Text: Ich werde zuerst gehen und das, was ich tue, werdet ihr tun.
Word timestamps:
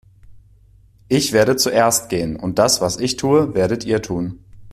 Ich 1.09 1.31
werde 1.31 1.57
zuerst 1.57 2.09
gehen 2.09 2.35
und 2.35 2.57
das, 2.57 2.81
was 2.81 2.97
ich 2.97 3.17
tue, 3.17 3.53
werdet 3.53 3.83
ihr 3.83 4.01
tun. 4.01 4.43